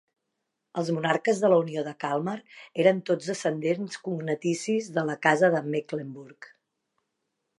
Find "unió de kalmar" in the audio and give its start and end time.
1.63-2.33